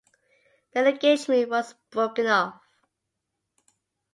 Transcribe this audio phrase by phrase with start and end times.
[0.73, 2.59] The engagement was broken off.